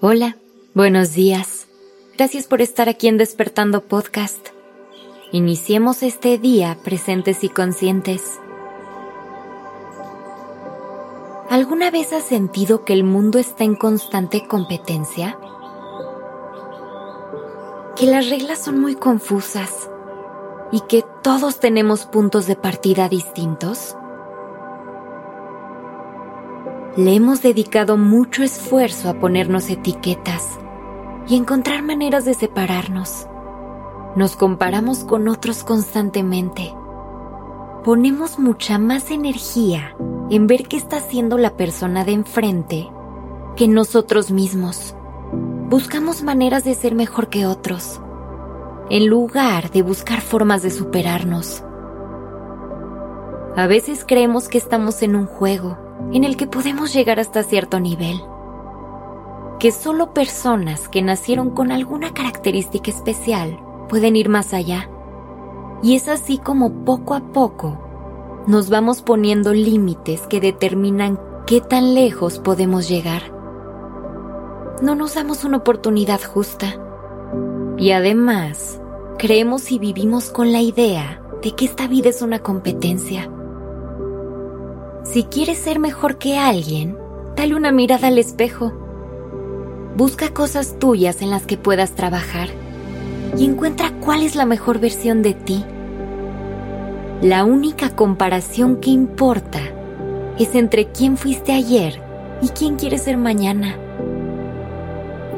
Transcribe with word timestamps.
Hola, 0.00 0.36
buenos 0.74 1.14
días. 1.14 1.66
Gracias 2.16 2.46
por 2.46 2.62
estar 2.62 2.88
aquí 2.88 3.08
en 3.08 3.18
Despertando 3.18 3.80
Podcast. 3.80 4.50
Iniciemos 5.32 6.04
este 6.04 6.38
día 6.38 6.78
presentes 6.84 7.42
y 7.42 7.48
conscientes. 7.48 8.38
¿Alguna 11.50 11.90
vez 11.90 12.12
has 12.12 12.22
sentido 12.22 12.84
que 12.84 12.92
el 12.92 13.02
mundo 13.02 13.40
está 13.40 13.64
en 13.64 13.74
constante 13.74 14.46
competencia? 14.46 15.36
Que 17.96 18.06
las 18.06 18.30
reglas 18.30 18.62
son 18.62 18.78
muy 18.78 18.94
confusas 18.94 19.90
y 20.70 20.82
que 20.82 21.04
todos 21.24 21.58
tenemos 21.58 22.06
puntos 22.06 22.46
de 22.46 22.54
partida 22.54 23.08
distintos? 23.08 23.96
Le 26.98 27.14
hemos 27.14 27.42
dedicado 27.42 27.96
mucho 27.96 28.42
esfuerzo 28.42 29.08
a 29.08 29.14
ponernos 29.20 29.70
etiquetas 29.70 30.58
y 31.28 31.36
encontrar 31.36 31.84
maneras 31.84 32.24
de 32.24 32.34
separarnos. 32.34 33.28
Nos 34.16 34.34
comparamos 34.34 35.04
con 35.04 35.28
otros 35.28 35.62
constantemente. 35.62 36.74
Ponemos 37.84 38.40
mucha 38.40 38.80
más 38.80 39.12
energía 39.12 39.94
en 40.28 40.48
ver 40.48 40.64
qué 40.64 40.76
está 40.76 40.96
haciendo 40.96 41.38
la 41.38 41.56
persona 41.56 42.04
de 42.04 42.14
enfrente 42.14 42.90
que 43.54 43.68
nosotros 43.68 44.32
mismos. 44.32 44.96
Buscamos 45.68 46.24
maneras 46.24 46.64
de 46.64 46.74
ser 46.74 46.96
mejor 46.96 47.28
que 47.28 47.46
otros, 47.46 48.00
en 48.90 49.06
lugar 49.06 49.70
de 49.70 49.82
buscar 49.82 50.20
formas 50.20 50.62
de 50.62 50.70
superarnos. 50.72 51.62
A 53.54 53.68
veces 53.68 54.04
creemos 54.04 54.48
que 54.48 54.58
estamos 54.58 55.00
en 55.02 55.14
un 55.14 55.26
juego 55.26 55.87
en 56.12 56.24
el 56.24 56.36
que 56.36 56.46
podemos 56.46 56.92
llegar 56.92 57.20
hasta 57.20 57.42
cierto 57.42 57.80
nivel. 57.80 58.20
Que 59.58 59.72
solo 59.72 60.14
personas 60.14 60.88
que 60.88 61.02
nacieron 61.02 61.50
con 61.50 61.72
alguna 61.72 62.14
característica 62.14 62.90
especial 62.90 63.58
pueden 63.88 64.16
ir 64.16 64.28
más 64.28 64.54
allá. 64.54 64.88
Y 65.82 65.96
es 65.96 66.08
así 66.08 66.38
como 66.38 66.84
poco 66.84 67.14
a 67.14 67.20
poco 67.20 67.78
nos 68.48 68.70
vamos 68.70 69.02
poniendo 69.02 69.52
límites 69.52 70.22
que 70.22 70.40
determinan 70.40 71.20
qué 71.46 71.60
tan 71.60 71.94
lejos 71.94 72.38
podemos 72.38 72.88
llegar. 72.88 73.30
No 74.80 74.94
nos 74.94 75.16
damos 75.16 75.44
una 75.44 75.58
oportunidad 75.58 76.22
justa. 76.22 76.80
Y 77.76 77.90
además, 77.90 78.80
creemos 79.18 79.70
y 79.70 79.78
vivimos 79.78 80.30
con 80.30 80.50
la 80.50 80.62
idea 80.62 81.22
de 81.42 81.52
que 81.52 81.66
esta 81.66 81.88
vida 81.88 82.08
es 82.08 82.22
una 82.22 82.38
competencia 82.38 83.30
si 85.12 85.24
quieres 85.24 85.58
ser 85.58 85.78
mejor 85.78 86.18
que 86.18 86.36
alguien, 86.36 86.96
dale 87.34 87.54
una 87.54 87.72
mirada 87.72 88.08
al 88.08 88.18
espejo. 88.18 88.72
Busca 89.96 90.34
cosas 90.34 90.78
tuyas 90.78 91.22
en 91.22 91.30
las 91.30 91.46
que 91.46 91.56
puedas 91.56 91.92
trabajar 91.92 92.48
y 93.36 93.46
encuentra 93.46 93.90
cuál 94.00 94.22
es 94.22 94.36
la 94.36 94.44
mejor 94.44 94.80
versión 94.80 95.22
de 95.22 95.32
ti. 95.32 95.64
La 97.22 97.44
única 97.44 97.96
comparación 97.96 98.76
que 98.76 98.90
importa 98.90 99.60
es 100.38 100.54
entre 100.54 100.86
quién 100.86 101.16
fuiste 101.16 101.52
ayer 101.52 102.00
y 102.42 102.48
quién 102.48 102.76
quieres 102.76 103.02
ser 103.02 103.16
mañana. 103.16 103.76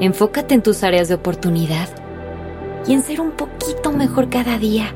Enfócate 0.01 0.55
en 0.55 0.63
tus 0.63 0.83
áreas 0.83 1.09
de 1.09 1.15
oportunidad 1.15 1.89
y 2.87 2.93
en 2.93 3.03
ser 3.03 3.21
un 3.21 3.31
poquito 3.31 3.93
mejor 3.93 4.31
cada 4.31 4.59
día. 4.59 4.95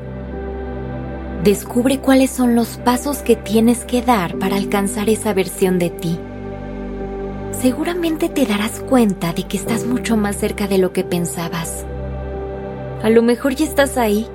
Descubre 1.45 1.99
cuáles 1.99 2.31
son 2.31 2.55
los 2.55 2.77
pasos 2.77 3.19
que 3.19 3.35
tienes 3.35 3.85
que 3.85 4.01
dar 4.01 4.39
para 4.39 4.55
alcanzar 4.55 5.09
esa 5.09 5.31
versión 5.31 5.77
de 5.77 5.91
ti. 5.91 6.19
Seguramente 7.51 8.29
te 8.29 8.47
darás 8.47 8.79
cuenta 8.79 9.31
de 9.31 9.43
que 9.43 9.55
estás 9.55 9.85
mucho 9.85 10.17
más 10.17 10.37
cerca 10.37 10.67
de 10.67 10.79
lo 10.79 10.91
que 10.91 11.03
pensabas. 11.03 11.85
A 13.03 13.11
lo 13.11 13.21
mejor 13.21 13.53
ya 13.53 13.63
estás 13.63 13.95
ahí, 13.95 14.25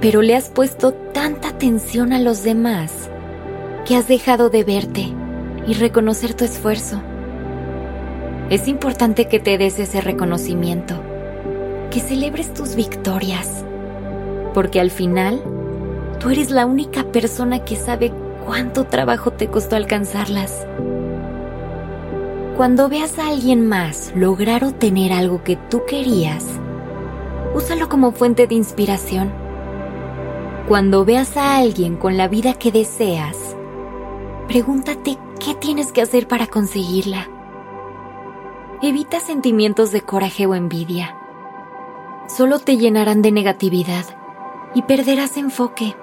pero 0.00 0.22
le 0.22 0.36
has 0.36 0.48
puesto 0.48 0.92
tanta 0.92 1.48
atención 1.48 2.12
a 2.12 2.20
los 2.20 2.44
demás 2.44 3.10
que 3.84 3.96
has 3.96 4.06
dejado 4.06 4.48
de 4.48 4.62
verte 4.62 5.12
y 5.66 5.74
reconocer 5.74 6.34
tu 6.34 6.44
esfuerzo. 6.44 7.02
Es 8.48 8.68
importante 8.68 9.26
que 9.26 9.40
te 9.40 9.58
des 9.58 9.80
ese 9.80 10.00
reconocimiento, 10.00 11.02
que 11.90 11.98
celebres 11.98 12.54
tus 12.54 12.76
victorias, 12.76 13.64
porque 14.54 14.78
al 14.78 14.92
final 14.92 15.42
Tú 16.20 16.28
eres 16.28 16.50
la 16.50 16.66
única 16.66 17.04
persona 17.04 17.64
que 17.64 17.76
sabe 17.76 18.12
cuánto 18.44 18.84
trabajo 18.84 19.30
te 19.30 19.48
costó 19.48 19.76
alcanzarlas. 19.76 20.66
Cuando 22.58 22.90
veas 22.90 23.18
a 23.18 23.28
alguien 23.28 23.66
más 23.66 24.12
lograr 24.14 24.64
o 24.64 24.72
tener 24.72 25.14
algo 25.14 25.42
que 25.42 25.56
tú 25.56 25.82
querías, 25.86 26.44
úsalo 27.54 27.88
como 27.88 28.12
fuente 28.12 28.46
de 28.46 28.54
inspiración. 28.54 29.32
Cuando 30.68 31.06
veas 31.06 31.38
a 31.38 31.56
alguien 31.56 31.96
con 31.96 32.18
la 32.18 32.28
vida 32.28 32.52
que 32.52 32.70
deseas, 32.70 33.56
pregúntate 34.46 35.16
qué 35.42 35.54
tienes 35.54 35.90
que 35.90 36.02
hacer 36.02 36.28
para 36.28 36.48
conseguirla. 36.48 37.28
Evita 38.82 39.20
sentimientos 39.20 39.90
de 39.90 40.02
coraje 40.02 40.44
o 40.46 40.54
envidia. 40.54 41.16
Solo 42.28 42.58
te 42.58 42.76
llenarán 42.76 43.22
de 43.22 43.32
negatividad 43.32 44.04
y 44.74 44.82
perderás 44.82 45.38
enfoque 45.38 45.96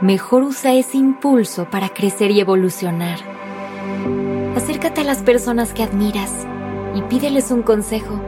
mejor 0.00 0.44
usa 0.44 0.72
ese 0.72 0.96
impulso 0.96 1.66
para 1.68 1.90
crecer 1.90 2.30
y 2.30 2.40
evolucionar. 2.40 3.18
Acércate 4.56 5.02
a 5.02 5.04
las 5.04 5.18
personas 5.18 5.74
que 5.74 5.82
admiras 5.82 6.46
y 6.94 7.02
pídeles 7.02 7.50
un 7.50 7.62
consejo. 7.62 8.18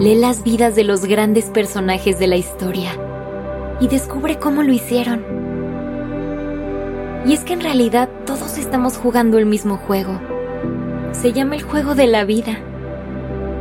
Lee 0.00 0.16
las 0.16 0.42
vidas 0.42 0.74
de 0.74 0.84
los 0.84 1.04
grandes 1.04 1.46
personajes 1.46 2.18
de 2.18 2.26
la 2.26 2.36
historia 2.36 2.90
y 3.80 3.86
descubre 3.86 4.38
cómo 4.38 4.62
lo 4.62 4.72
hicieron. 4.72 5.24
Y 7.24 7.34
es 7.34 7.40
que 7.44 7.52
en 7.52 7.60
realidad 7.60 8.08
todos 8.26 8.58
estamos 8.58 8.96
jugando 8.96 9.38
el 9.38 9.46
mismo 9.46 9.76
juego. 9.76 10.20
Se 11.12 11.32
llama 11.32 11.54
el 11.54 11.62
juego 11.62 11.94
de 11.94 12.06
la 12.08 12.24
vida. 12.24 12.58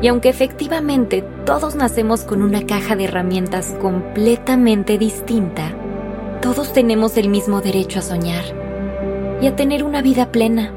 Y 0.01 0.07
aunque 0.07 0.29
efectivamente 0.29 1.23
todos 1.45 1.75
nacemos 1.75 2.23
con 2.23 2.41
una 2.41 2.65
caja 2.65 2.95
de 2.95 3.05
herramientas 3.05 3.75
completamente 3.81 4.97
distinta, 4.97 5.75
todos 6.41 6.71
tenemos 6.71 7.17
el 7.17 7.29
mismo 7.29 7.61
derecho 7.61 7.99
a 7.99 8.03
soñar 8.03 8.43
y 9.41 9.47
a 9.47 9.55
tener 9.55 9.83
una 9.83 10.01
vida 10.01 10.31
plena. 10.31 10.71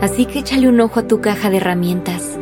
Así 0.00 0.26
que 0.26 0.40
échale 0.40 0.68
un 0.68 0.80
ojo 0.80 1.00
a 1.00 1.08
tu 1.08 1.20
caja 1.20 1.48
de 1.48 1.56
herramientas. 1.56 2.38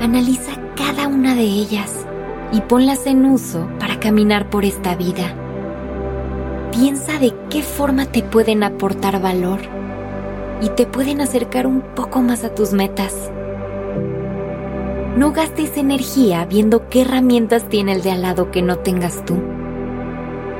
Analiza 0.00 0.52
cada 0.76 1.08
una 1.08 1.34
de 1.34 1.42
ellas 1.42 2.04
y 2.52 2.60
ponlas 2.62 3.06
en 3.06 3.26
uso 3.26 3.68
para 3.78 4.00
caminar 4.00 4.50
por 4.50 4.64
esta 4.64 4.96
vida. 4.96 5.34
Piensa 6.72 7.18
de 7.18 7.32
qué 7.48 7.62
forma 7.62 8.06
te 8.06 8.22
pueden 8.22 8.64
aportar 8.64 9.20
valor 9.20 9.60
y 10.62 10.68
te 10.70 10.86
pueden 10.86 11.20
acercar 11.20 11.66
un 11.66 11.80
poco 11.80 12.22
más 12.22 12.44
a 12.44 12.54
tus 12.54 12.72
metas. 12.72 13.14
No 15.16 15.32
gastes 15.32 15.76
energía 15.76 16.44
viendo 16.44 16.88
qué 16.88 17.02
herramientas 17.02 17.68
tiene 17.68 17.92
el 17.92 18.02
de 18.02 18.10
al 18.12 18.22
lado 18.22 18.50
que 18.50 18.62
no 18.62 18.78
tengas 18.78 19.24
tú 19.24 19.59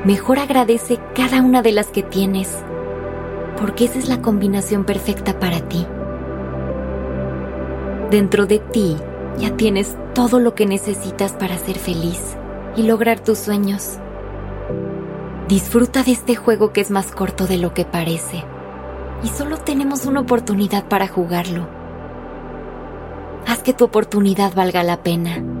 mejor 0.05 0.39
agradece 0.39 0.99
cada 1.15 1.41
una 1.41 1.61
de 1.61 1.71
las 1.71 1.87
que 1.87 2.03
tienes, 2.03 2.49
porque 3.59 3.85
esa 3.85 3.99
es 3.99 4.09
la 4.09 4.21
combinación 4.21 4.83
perfecta 4.83 5.39
para 5.39 5.59
ti. 5.61 5.85
Dentro 8.09 8.45
de 8.45 8.59
ti 8.59 8.97
ya 9.37 9.55
tienes 9.55 9.95
todo 10.13 10.39
lo 10.39 10.55
que 10.55 10.65
necesitas 10.65 11.33
para 11.33 11.57
ser 11.57 11.77
feliz 11.77 12.35
y 12.75 12.83
lograr 12.83 13.19
tus 13.19 13.37
sueños. 13.37 13.97
Disfruta 15.47 16.03
de 16.03 16.11
este 16.11 16.35
juego 16.35 16.73
que 16.73 16.81
es 16.81 16.91
más 16.91 17.11
corto 17.11 17.45
de 17.45 17.57
lo 17.57 17.73
que 17.73 17.85
parece 17.85 18.43
y 19.23 19.27
solo 19.27 19.57
tenemos 19.57 20.05
una 20.05 20.21
oportunidad 20.21 20.85
para 20.85 21.07
jugarlo. 21.07 21.67
Haz 23.47 23.59
que 23.63 23.73
tu 23.73 23.85
oportunidad 23.85 24.53
valga 24.53 24.83
la 24.83 25.03
pena. 25.03 25.60